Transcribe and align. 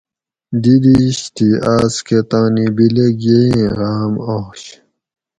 دی 0.61 0.75
دِیش 0.83 1.17
تھی 1.35 1.49
آۤس 1.73 1.95
کہ 2.05 2.19
تانی 2.29 2.65
بِلیگ 2.75 3.17
ییئیں 3.25 3.69
غاۤم 3.77 4.13
آش 4.37 4.61